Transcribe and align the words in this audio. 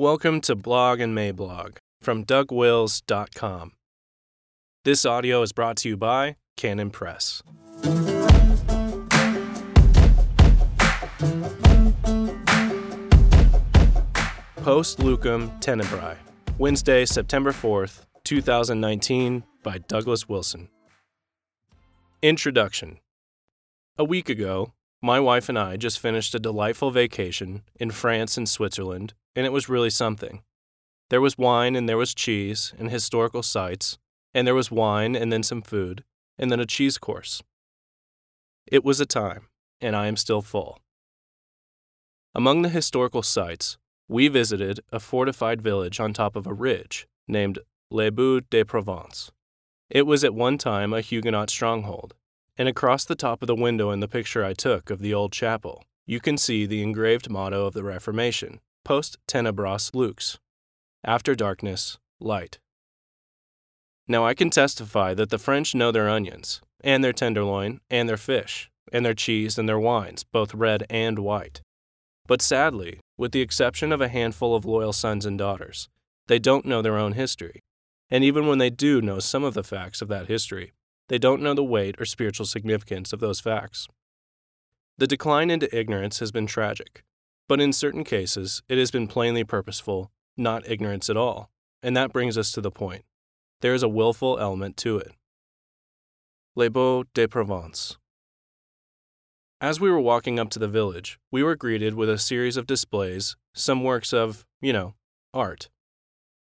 Welcome 0.00 0.40
to 0.42 0.54
Blog 0.54 1.00
and 1.00 1.12
Mablog 1.12 1.78
from 2.00 2.24
DougWils.com. 2.24 3.72
This 4.84 5.04
audio 5.04 5.42
is 5.42 5.50
brought 5.50 5.76
to 5.78 5.88
you 5.88 5.96
by 5.96 6.36
Canon 6.56 6.90
Press. 6.90 7.42
Post 14.62 15.00
Lucem 15.00 15.60
Tenebrae, 15.60 16.16
Wednesday, 16.58 17.04
September 17.04 17.50
4th, 17.50 18.04
2019, 18.22 19.42
by 19.64 19.78
Douglas 19.78 20.28
Wilson. 20.28 20.68
Introduction 22.22 23.00
A 23.98 24.04
week 24.04 24.28
ago, 24.28 24.74
my 25.02 25.18
wife 25.18 25.48
and 25.48 25.58
I 25.58 25.76
just 25.76 25.98
finished 25.98 26.36
a 26.36 26.38
delightful 26.38 26.92
vacation 26.92 27.62
in 27.80 27.90
France 27.90 28.36
and 28.36 28.48
Switzerland, 28.48 29.14
and 29.38 29.46
it 29.46 29.52
was 29.52 29.68
really 29.68 29.88
something. 29.88 30.42
There 31.10 31.20
was 31.20 31.38
wine 31.38 31.76
and 31.76 31.88
there 31.88 31.96
was 31.96 32.12
cheese 32.12 32.74
and 32.76 32.90
historical 32.90 33.44
sites, 33.44 33.96
and 34.34 34.44
there 34.44 34.54
was 34.54 34.72
wine 34.72 35.14
and 35.14 35.32
then 35.32 35.44
some 35.44 35.62
food, 35.62 36.02
and 36.36 36.50
then 36.50 36.58
a 36.58 36.66
cheese 36.66 36.98
course. 36.98 37.40
It 38.66 38.84
was 38.84 38.98
a 38.98 39.06
time, 39.06 39.46
and 39.80 39.94
I 39.94 40.08
am 40.08 40.16
still 40.16 40.42
full. 40.42 40.80
Among 42.34 42.62
the 42.62 42.68
historical 42.68 43.22
sites, 43.22 43.78
we 44.08 44.26
visited 44.26 44.80
a 44.90 44.98
fortified 44.98 45.62
village 45.62 46.00
on 46.00 46.12
top 46.12 46.34
of 46.34 46.48
a 46.48 46.52
ridge 46.52 47.06
named 47.28 47.60
Les 47.92 48.10
Baux 48.10 48.40
de 48.40 48.64
Provence. 48.64 49.30
It 49.88 50.04
was 50.04 50.24
at 50.24 50.34
one 50.34 50.58
time 50.58 50.92
a 50.92 51.00
Huguenot 51.00 51.48
stronghold, 51.48 52.14
and 52.56 52.68
across 52.68 53.04
the 53.04 53.14
top 53.14 53.40
of 53.40 53.46
the 53.46 53.54
window 53.54 53.92
in 53.92 54.00
the 54.00 54.08
picture 54.08 54.44
I 54.44 54.52
took 54.52 54.90
of 54.90 54.98
the 54.98 55.14
old 55.14 55.30
chapel, 55.30 55.84
you 56.06 56.18
can 56.18 56.36
see 56.36 56.66
the 56.66 56.82
engraved 56.82 57.30
motto 57.30 57.66
of 57.66 57.74
the 57.74 57.84
Reformation 57.84 58.58
Post 58.88 59.18
Tenebras 59.26 59.94
Lux 59.94 60.38
After 61.04 61.34
darkness, 61.34 61.98
light. 62.20 62.58
Now 64.06 64.24
I 64.24 64.32
can 64.32 64.48
testify 64.48 65.12
that 65.12 65.28
the 65.28 65.36
French 65.36 65.74
know 65.74 65.92
their 65.92 66.08
onions, 66.08 66.62
and 66.82 67.04
their 67.04 67.12
tenderloin, 67.12 67.80
and 67.90 68.08
their 68.08 68.16
fish, 68.16 68.70
and 68.90 69.04
their 69.04 69.12
cheese 69.12 69.58
and 69.58 69.68
their 69.68 69.78
wines, 69.78 70.24
both 70.24 70.54
red 70.54 70.86
and 70.88 71.18
white. 71.18 71.60
But 72.26 72.40
sadly, 72.40 73.00
with 73.18 73.32
the 73.32 73.42
exception 73.42 73.92
of 73.92 74.00
a 74.00 74.08
handful 74.08 74.56
of 74.56 74.64
loyal 74.64 74.94
sons 74.94 75.26
and 75.26 75.36
daughters, 75.36 75.90
they 76.26 76.38
don't 76.38 76.64
know 76.64 76.80
their 76.80 76.96
own 76.96 77.12
history. 77.12 77.60
And 78.08 78.24
even 78.24 78.46
when 78.46 78.56
they 78.56 78.70
do 78.70 79.02
know 79.02 79.18
some 79.18 79.44
of 79.44 79.52
the 79.52 79.62
facts 79.62 80.00
of 80.00 80.08
that 80.08 80.28
history, 80.28 80.72
they 81.08 81.18
don't 81.18 81.42
know 81.42 81.52
the 81.52 81.62
weight 81.62 82.00
or 82.00 82.06
spiritual 82.06 82.46
significance 82.46 83.12
of 83.12 83.20
those 83.20 83.38
facts. 83.38 83.86
The 84.96 85.06
decline 85.06 85.50
into 85.50 85.78
ignorance 85.78 86.20
has 86.20 86.32
been 86.32 86.46
tragic, 86.46 87.04
but 87.48 87.60
in 87.60 87.72
certain 87.72 88.04
cases, 88.04 88.62
it 88.68 88.78
has 88.78 88.90
been 88.90 89.08
plainly 89.08 89.42
purposeful, 89.42 90.12
not 90.36 90.68
ignorance 90.68 91.08
at 91.08 91.16
all. 91.16 91.50
And 91.82 91.96
that 91.96 92.12
brings 92.12 92.36
us 92.36 92.52
to 92.52 92.60
the 92.60 92.70
point. 92.70 93.04
There 93.60 93.74
is 93.74 93.82
a 93.82 93.88
willful 93.88 94.38
element 94.38 94.76
to 94.78 94.98
it. 94.98 95.12
Les 96.54 96.68
Baux 96.68 97.04
de 97.14 97.26
Provence. 97.26 97.96
As 99.60 99.80
we 99.80 99.90
were 99.90 100.00
walking 100.00 100.38
up 100.38 100.50
to 100.50 100.58
the 100.58 100.68
village, 100.68 101.18
we 101.32 101.42
were 101.42 101.56
greeted 101.56 101.94
with 101.94 102.08
a 102.08 102.18
series 102.18 102.56
of 102.56 102.66
displays, 102.66 103.36
some 103.54 103.82
works 103.82 104.12
of, 104.12 104.46
you 104.60 104.72
know, 104.72 104.94
art. 105.34 105.68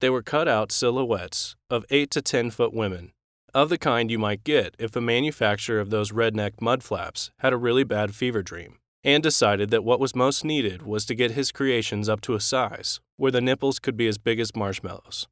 They 0.00 0.08
were 0.08 0.22
cut 0.22 0.48
out 0.48 0.72
silhouettes 0.72 1.56
of 1.68 1.84
8 1.90 2.10
to 2.12 2.22
10 2.22 2.50
foot 2.50 2.72
women 2.72 3.12
of 3.54 3.68
the 3.68 3.78
kind 3.78 4.10
you 4.10 4.18
might 4.18 4.44
get 4.44 4.74
if 4.78 4.90
the 4.90 5.00
manufacturer 5.00 5.78
of 5.78 5.90
those 5.90 6.10
redneck 6.10 6.60
mud 6.60 6.82
flaps 6.82 7.30
had 7.40 7.52
a 7.52 7.58
really 7.58 7.84
bad 7.84 8.14
fever 8.14 8.42
dream 8.42 8.78
and 9.04 9.22
decided 9.22 9.70
that 9.70 9.84
what 9.84 10.00
was 10.00 10.14
most 10.14 10.44
needed 10.44 10.82
was 10.82 11.04
to 11.06 11.14
get 11.14 11.32
his 11.32 11.52
creations 11.52 12.08
up 12.08 12.20
to 12.22 12.34
a 12.34 12.40
size 12.40 13.00
where 13.16 13.32
the 13.32 13.40
nipples 13.40 13.78
could 13.78 13.96
be 13.96 14.06
as 14.06 14.18
big 14.18 14.38
as 14.38 14.54
marshmallows. 14.54 15.26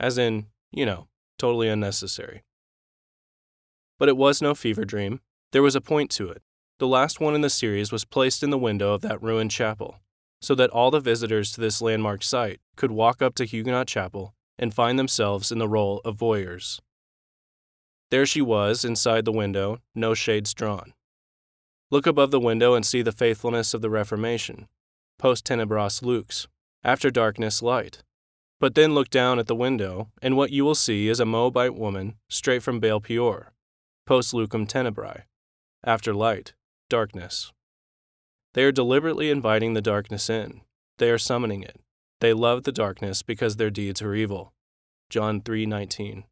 As 0.00 0.18
in, 0.18 0.46
you 0.70 0.86
know, 0.86 1.08
totally 1.38 1.68
unnecessary. 1.68 2.42
But 3.98 4.08
it 4.08 4.16
was 4.16 4.42
no 4.42 4.54
fever 4.54 4.84
dream. 4.84 5.20
There 5.52 5.62
was 5.62 5.76
a 5.76 5.80
point 5.80 6.10
to 6.12 6.28
it. 6.30 6.42
The 6.78 6.88
last 6.88 7.20
one 7.20 7.34
in 7.34 7.42
the 7.42 7.50
series 7.50 7.92
was 7.92 8.04
placed 8.04 8.42
in 8.42 8.50
the 8.50 8.58
window 8.58 8.94
of 8.94 9.02
that 9.02 9.22
ruined 9.22 9.50
chapel, 9.50 10.00
so 10.40 10.54
that 10.54 10.70
all 10.70 10.90
the 10.90 10.98
visitors 10.98 11.52
to 11.52 11.60
this 11.60 11.80
landmark 11.80 12.22
site 12.22 12.60
could 12.76 12.90
walk 12.90 13.22
up 13.22 13.34
to 13.36 13.44
Huguenot 13.44 13.86
Chapel 13.86 14.34
and 14.58 14.74
find 14.74 14.98
themselves 14.98 15.52
in 15.52 15.58
the 15.58 15.68
role 15.68 16.00
of 16.04 16.16
voyeurs. 16.16 16.80
There 18.10 18.26
she 18.26 18.42
was, 18.42 18.84
inside 18.84 19.24
the 19.24 19.32
window, 19.32 19.78
no 19.94 20.14
shades 20.14 20.52
drawn. 20.54 20.92
Look 21.92 22.06
above 22.06 22.30
the 22.30 22.40
window 22.40 22.72
and 22.72 22.86
see 22.86 23.02
the 23.02 23.12
faithfulness 23.12 23.74
of 23.74 23.82
the 23.82 23.90
Reformation. 23.90 24.66
Post 25.18 25.44
tenebras 25.44 26.02
lux, 26.02 26.48
after 26.82 27.10
darkness, 27.10 27.60
light. 27.60 28.02
But 28.58 28.74
then 28.74 28.94
look 28.94 29.10
down 29.10 29.38
at 29.38 29.46
the 29.46 29.54
window, 29.54 30.08
and 30.22 30.34
what 30.34 30.52
you 30.52 30.64
will 30.64 30.74
see 30.74 31.08
is 31.08 31.20
a 31.20 31.26
Moabite 31.26 31.74
woman 31.74 32.14
straight 32.30 32.62
from 32.62 32.80
Baal 32.80 32.98
Peor. 32.98 33.52
Post 34.06 34.32
lucem 34.32 34.66
tenebrae, 34.66 35.24
after 35.84 36.14
light, 36.14 36.54
darkness. 36.88 37.52
They 38.54 38.64
are 38.64 38.72
deliberately 38.72 39.28
inviting 39.28 39.74
the 39.74 39.82
darkness 39.82 40.30
in. 40.30 40.62
They 40.96 41.10
are 41.10 41.18
summoning 41.18 41.62
it. 41.62 41.78
They 42.20 42.32
love 42.32 42.62
the 42.62 42.72
darkness 42.72 43.22
because 43.22 43.56
their 43.56 43.70
deeds 43.70 44.00
are 44.00 44.14
evil. 44.14 44.54
John 45.10 45.42
3:19. 45.42 46.24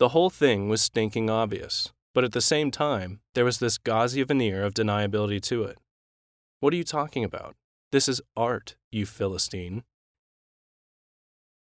The 0.00 0.08
whole 0.08 0.30
thing 0.30 0.68
was 0.68 0.82
stinking 0.82 1.30
obvious, 1.30 1.92
but 2.14 2.24
at 2.24 2.32
the 2.32 2.40
same 2.40 2.70
time, 2.70 3.20
there 3.34 3.44
was 3.44 3.58
this 3.58 3.76
gauzy 3.76 4.22
veneer 4.22 4.62
of 4.62 4.72
deniability 4.72 5.42
to 5.42 5.64
it. 5.64 5.78
What 6.60 6.72
are 6.72 6.76
you 6.76 6.84
talking 6.84 7.24
about? 7.24 7.56
This 7.92 8.08
is 8.08 8.22
art, 8.36 8.76
you 8.90 9.04
Philistine. 9.04 9.82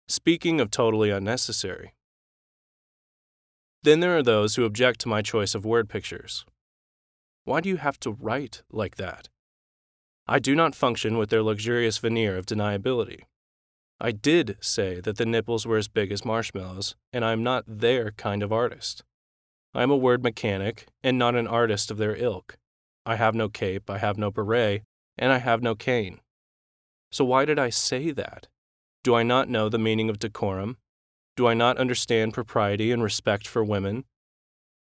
Speaking 0.08 0.60
of 0.60 0.72
totally 0.72 1.12
unnecessary. 1.12 1.94
Then 3.84 4.00
there 4.00 4.18
are 4.18 4.24
those 4.24 4.56
who 4.56 4.66
object 4.66 5.00
to 5.02 5.08
my 5.08 5.22
choice 5.22 5.56
of 5.56 5.66
word 5.66 5.88
pictures. 5.88 6.46
Why 7.46 7.62
do 7.62 7.70
you 7.70 7.78
have 7.78 8.00
to 8.02 8.12
write 8.12 8.64
like 8.72 8.98
that? 8.98 9.30
I 10.28 10.40
do 10.40 10.56
not 10.56 10.76
function 10.76 11.18
with 11.18 11.30
their 11.30 11.42
luxurious 11.42 11.98
veneer 11.98 12.38
of 12.38 12.46
deniability. 12.46 13.24
I 14.00 14.12
did 14.12 14.58
say 14.60 15.00
that 15.02 15.18
the 15.18 15.26
nipples 15.26 15.66
were 15.66 15.78
as 15.78 15.88
big 15.88 16.12
as 16.12 16.26
marshmallows, 16.26 16.96
and 17.14 17.24
I 17.24 17.32
am 17.32 17.44
not 17.44 17.64
their 17.68 18.12
kind 18.12 18.44
of 18.44 18.52
artist. 18.52 19.04
I 19.74 19.84
am 19.84 19.92
a 19.92 19.98
word 19.98 20.24
mechanic 20.24 20.88
and 21.04 21.18
not 21.18 21.36
an 21.36 21.48
artist 21.48 21.92
of 21.92 21.98
their 21.98 22.16
ilk. 22.16 22.58
I 23.06 23.16
have 23.16 23.34
no 23.34 23.50
cape, 23.50 23.90
I 23.90 23.98
have 23.98 24.18
no 24.18 24.30
beret, 24.30 24.84
and 25.18 25.32
I 25.32 25.38
have 25.38 25.62
no 25.62 25.76
cane. 25.76 26.20
So 27.12 27.26
why 27.26 27.46
did 27.46 27.58
I 27.58 27.70
say 27.70 28.12
that? 28.12 28.48
Do 29.04 29.16
I 29.16 29.24
not 29.24 29.50
know 29.50 29.70
the 29.70 29.80
meaning 29.80 30.10
of 30.10 30.20
decorum? 30.20 30.78
Do 31.36 31.48
I 31.48 31.54
not 31.54 31.78
understand 31.78 32.34
propriety 32.34 32.92
and 32.92 33.02
respect 33.02 33.48
for 33.48 33.64
women? 33.64 34.04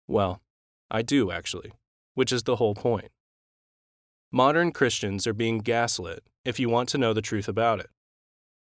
Well, 0.09 0.43
I 0.91 1.03
do 1.03 1.31
actually, 1.31 1.73
which 2.15 2.33
is 2.33 2.43
the 2.43 2.57
whole 2.57 2.75
point. 2.75 3.11
Modern 4.31 4.73
Christians 4.73 5.27
are 5.27 5.33
being 5.33 5.59
gaslit 5.59 6.25
if 6.45 6.59
you 6.59 6.69
want 6.69 6.89
to 6.91 6.99
know 6.99 7.13
the 7.13 7.23
truth 7.23 7.49
about 7.49 7.81
it. 7.81 7.91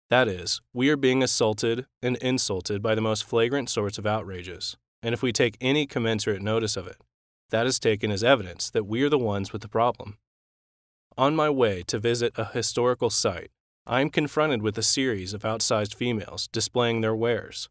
That 0.09 0.28
is, 0.28 0.62
we 0.74 0.90
are 0.90 0.97
being 0.97 1.24
assaulted 1.24 1.85
and 2.02 2.18
insulted 2.18 2.81
by 2.81 2.96
the 2.96 3.02
most 3.02 3.24
flagrant 3.24 3.69
sorts 3.69 3.97
of 3.97 4.06
outrages, 4.06 4.78
and 5.02 5.14
if 5.14 5.22
we 5.22 5.32
take 5.32 5.58
any 5.62 5.86
commensurate 5.86 6.42
notice 6.42 6.76
of 6.76 6.88
it, 6.88 6.98
that 7.50 7.66
is 7.66 7.80
taken 7.80 8.12
as 8.12 8.24
evidence 8.24 8.70
that 8.70 8.86
we 8.86 9.02
are 9.04 9.10
the 9.10 9.18
ones 9.18 9.52
with 9.52 9.62
the 9.62 9.68
problem. 9.68 10.18
On 11.18 11.36
my 11.36 11.50
way 11.50 11.84
to 11.88 12.00
visit 12.00 12.34
a 12.38 12.46
historical 12.46 13.09
site, 13.09 13.52
I 13.86 14.02
am 14.02 14.09
confronted 14.09 14.62
with 14.62 14.78
a 14.78 14.84
series 14.84 15.34
of 15.34 15.42
outsized 15.42 15.96
females 15.96 16.48
displaying 16.52 17.02
their 17.02 17.16
wares, 17.16 17.70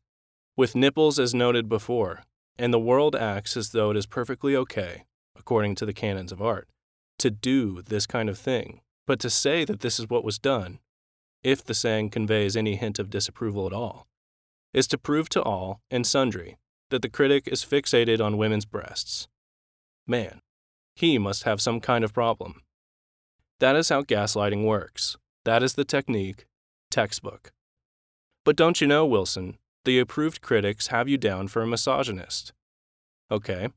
with 0.56 0.75
nipples 0.75 1.19
as 1.19 1.34
noted 1.34 1.69
before, 1.69 2.22
and 2.59 2.72
the 2.75 2.78
world 2.78 3.15
acts 3.15 3.56
as 3.56 3.71
though 3.71 3.91
it 3.91 3.97
is 3.97 4.06
perfectly 4.06 4.56
okay, 4.56 5.05
according 5.38 5.77
to 5.77 5.87
the 5.87 5.93
canons 5.93 6.33
of 6.33 6.43
art, 6.43 6.69
to 7.19 7.31
do 7.31 7.83
this 7.83 8.06
kind 8.06 8.28
of 8.28 8.38
thing, 8.38 8.81
but 9.06 9.21
to 9.21 9.31
say 9.31 9.65
that 9.65 9.81
this 9.81 10.00
is 10.00 10.09
what 10.09 10.25
was 10.25 10.38
done 10.38 10.81
if 11.44 11.64
the 11.64 11.75
saying 11.75 12.11
conveys 12.11 12.56
any 12.56 12.75
hint 12.75 12.99
of 12.99 13.11
disapproval 13.11 13.67
at 13.67 13.73
all, 13.73 14.06
is 14.75 14.88
to 14.88 14.99
prove 14.99 15.29
to 15.29 15.41
all 15.43 15.81
and 15.91 16.05
sundry 16.06 16.58
that 16.90 17.02
the 17.02 17.08
critic 17.08 17.46
is 17.46 17.64
fixated 17.64 18.25
on 18.25 18.38
women's 18.38 18.64
breasts. 18.64 19.29
Man, 20.06 20.40
he 20.94 21.19
must 21.19 21.44
have 21.44 21.61
some 21.61 21.81
kind 21.81 22.05
of 22.05 22.14
problem. 22.14 22.62
That 23.61 23.76
is 23.76 23.88
how 23.88 24.02
gaslighting 24.02 24.64
works. 24.64 25.17
That 25.44 25.62
is 25.62 25.75
the 25.75 25.85
technique, 25.85 26.46
textbook. 26.90 27.52
But 28.44 28.56
don't 28.56 28.81
you 28.81 28.87
know, 28.87 29.05
Wilson, 29.05 29.58
the 29.85 29.99
approved 29.99 30.40
critics 30.40 30.88
have 30.88 31.08
you 31.08 31.19
down 31.19 31.49
for 31.49 31.62
a 31.62 31.67
misogynist. 31.67 32.52
Okay, 33.31 33.69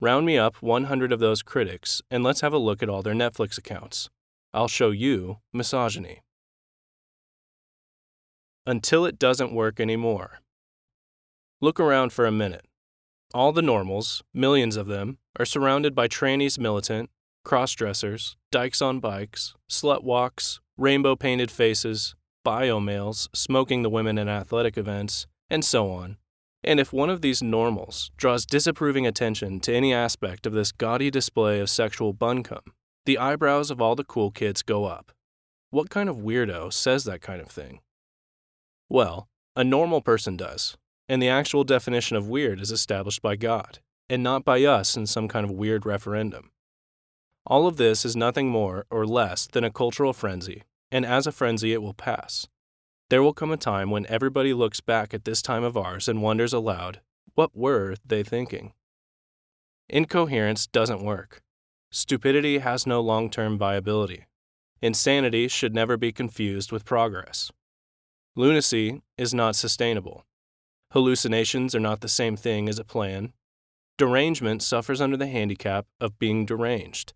round 0.00 0.26
me 0.26 0.36
up 0.36 0.56
100 0.60 1.12
of 1.12 1.20
those 1.20 1.42
critics 1.42 2.02
and 2.10 2.22
let's 2.22 2.42
have 2.42 2.52
a 2.52 2.58
look 2.58 2.82
at 2.82 2.88
all 2.88 3.02
their 3.02 3.14
Netflix 3.14 3.56
accounts. 3.56 4.10
I'll 4.52 4.68
show 4.68 4.90
you 4.90 5.38
misogyny 5.52 6.20
until 8.66 9.04
it 9.06 9.18
doesn't 9.18 9.54
work 9.54 9.80
anymore. 9.80 10.41
Look 11.62 11.78
around 11.78 12.12
for 12.12 12.26
a 12.26 12.32
minute. 12.32 12.66
All 13.32 13.52
the 13.52 13.62
normals, 13.62 14.24
millions 14.34 14.76
of 14.76 14.88
them, 14.88 15.18
are 15.38 15.44
surrounded 15.44 15.94
by 15.94 16.08
trannies 16.08 16.58
militant, 16.58 17.08
cross 17.44 17.72
dressers, 17.72 18.36
dykes 18.50 18.82
on 18.82 18.98
bikes, 18.98 19.54
slut 19.70 20.02
walks, 20.02 20.60
rainbow 20.76 21.14
painted 21.14 21.52
faces, 21.52 22.16
bio 22.42 22.80
males 22.80 23.28
smoking 23.32 23.84
the 23.84 23.90
women 23.90 24.18
in 24.18 24.28
athletic 24.28 24.76
events, 24.76 25.28
and 25.48 25.64
so 25.64 25.92
on. 25.92 26.16
And 26.64 26.80
if 26.80 26.92
one 26.92 27.10
of 27.10 27.20
these 27.20 27.44
normals 27.44 28.10
draws 28.16 28.44
disapproving 28.44 29.06
attention 29.06 29.60
to 29.60 29.72
any 29.72 29.94
aspect 29.94 30.48
of 30.48 30.54
this 30.54 30.72
gaudy 30.72 31.12
display 31.12 31.60
of 31.60 31.70
sexual 31.70 32.12
buncombe, 32.12 32.72
the 33.06 33.18
eyebrows 33.18 33.70
of 33.70 33.80
all 33.80 33.94
the 33.94 34.02
cool 34.02 34.32
kids 34.32 34.62
go 34.62 34.86
up. 34.86 35.12
What 35.70 35.90
kind 35.90 36.08
of 36.08 36.16
weirdo 36.16 36.72
says 36.72 37.04
that 37.04 37.22
kind 37.22 37.40
of 37.40 37.46
thing? 37.46 37.78
Well, 38.88 39.28
a 39.54 39.62
normal 39.62 40.00
person 40.00 40.36
does, 40.36 40.76
and 41.12 41.20
the 41.20 41.28
actual 41.28 41.62
definition 41.62 42.16
of 42.16 42.26
weird 42.26 42.58
is 42.58 42.70
established 42.70 43.20
by 43.20 43.36
God, 43.36 43.80
and 44.08 44.22
not 44.22 44.46
by 44.46 44.64
us 44.64 44.96
in 44.96 45.06
some 45.06 45.28
kind 45.28 45.44
of 45.44 45.50
weird 45.50 45.84
referendum. 45.84 46.50
All 47.44 47.66
of 47.66 47.76
this 47.76 48.06
is 48.06 48.16
nothing 48.16 48.48
more 48.48 48.86
or 48.90 49.04
less 49.04 49.46
than 49.46 49.62
a 49.62 49.70
cultural 49.70 50.14
frenzy, 50.14 50.62
and 50.90 51.04
as 51.04 51.26
a 51.26 51.30
frenzy 51.32 51.74
it 51.74 51.82
will 51.82 51.92
pass. 51.92 52.46
There 53.10 53.22
will 53.22 53.34
come 53.34 53.50
a 53.50 53.58
time 53.58 53.90
when 53.90 54.06
everybody 54.06 54.54
looks 54.54 54.80
back 54.80 55.12
at 55.12 55.26
this 55.26 55.42
time 55.42 55.62
of 55.62 55.76
ours 55.76 56.08
and 56.08 56.22
wonders 56.22 56.54
aloud, 56.54 57.02
what 57.34 57.54
were 57.54 57.96
they 58.06 58.22
thinking? 58.22 58.72
Incoherence 59.90 60.66
doesn't 60.66 61.04
work. 61.04 61.42
Stupidity 61.90 62.60
has 62.60 62.86
no 62.86 63.02
long 63.02 63.28
term 63.28 63.58
viability. 63.58 64.24
Insanity 64.80 65.46
should 65.46 65.74
never 65.74 65.98
be 65.98 66.10
confused 66.10 66.72
with 66.72 66.86
progress. 66.86 67.52
Lunacy 68.34 69.02
is 69.18 69.34
not 69.34 69.56
sustainable. 69.56 70.24
Hallucinations 70.92 71.74
are 71.74 71.80
not 71.80 72.02
the 72.02 72.08
same 72.08 72.36
thing 72.36 72.68
as 72.68 72.78
a 72.78 72.84
plan. 72.84 73.32
Derangement 73.96 74.62
suffers 74.62 75.00
under 75.00 75.16
the 75.16 75.26
handicap 75.26 75.86
of 76.00 76.18
being 76.18 76.44
deranged. 76.44 77.14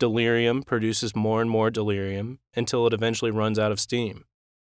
Delirium 0.00 0.64
produces 0.64 1.14
more 1.14 1.40
and 1.40 1.48
more 1.48 1.70
delirium 1.70 2.40
until 2.56 2.84
it 2.88 2.92
eventually 2.92 3.30
runs 3.30 3.60
out 3.60 3.70
of 3.70 3.78
steam 3.78 4.24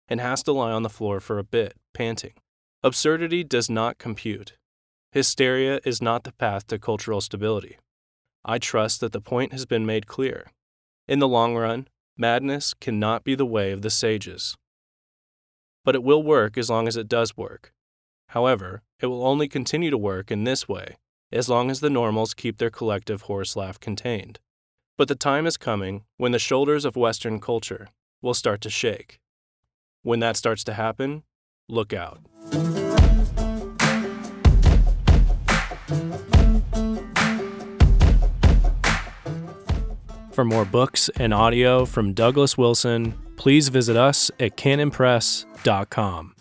and 0.06 0.20
has 0.20 0.42
to 0.42 0.52
lie 0.52 0.70
on 0.70 0.82
the 0.82 0.90
floor 0.90 1.18
for 1.18 1.38
a 1.38 1.44
bit, 1.44 1.78
panting. 1.94 2.34
Absurdity 2.82 3.42
does 3.42 3.70
not 3.70 3.96
compute. 3.96 4.52
Hysteria 5.12 5.80
is 5.86 6.02
not 6.02 6.24
the 6.24 6.32
path 6.32 6.66
to 6.66 6.78
cultural 6.78 7.22
stability. 7.22 7.78
I 8.44 8.58
trust 8.58 9.00
that 9.00 9.12
the 9.12 9.20
point 9.22 9.52
has 9.52 9.64
been 9.64 9.86
made 9.86 10.06
clear. 10.06 10.50
In 11.08 11.20
the 11.20 11.28
long 11.28 11.56
run, 11.56 11.88
madness 12.18 12.74
cannot 12.74 13.24
be 13.24 13.34
the 13.34 13.46
way 13.46 13.72
of 13.72 13.80
the 13.80 13.88
sages. 13.88 14.56
But 15.86 15.94
it 15.94 16.02
will 16.02 16.22
work 16.22 16.58
as 16.58 16.68
long 16.68 16.86
as 16.86 16.98
it 16.98 17.08
does 17.08 17.34
work. 17.34 17.72
However, 18.32 18.80
it 18.98 19.06
will 19.08 19.26
only 19.26 19.46
continue 19.46 19.90
to 19.90 19.98
work 19.98 20.30
in 20.30 20.44
this 20.44 20.66
way 20.66 20.96
as 21.30 21.50
long 21.50 21.70
as 21.70 21.80
the 21.80 21.90
normals 21.90 22.32
keep 22.32 22.56
their 22.56 22.70
collective 22.70 23.22
horse 23.22 23.56
laugh 23.56 23.78
contained. 23.78 24.38
But 24.96 25.08
the 25.08 25.14
time 25.14 25.46
is 25.46 25.58
coming 25.58 26.04
when 26.16 26.32
the 26.32 26.38
shoulders 26.38 26.86
of 26.86 26.96
Western 26.96 27.40
culture 27.40 27.88
will 28.22 28.32
start 28.32 28.62
to 28.62 28.70
shake. 28.70 29.20
When 30.02 30.20
that 30.20 30.38
starts 30.38 30.64
to 30.64 30.72
happen, 30.72 31.24
look 31.68 31.92
out. 31.92 32.20
For 40.32 40.46
more 40.46 40.64
books 40.64 41.10
and 41.16 41.34
audio 41.34 41.84
from 41.84 42.14
Douglas 42.14 42.56
Wilson, 42.56 43.12
please 43.36 43.68
visit 43.68 43.98
us 43.98 44.30
at 44.40 44.56
canonpress.com. 44.56 46.34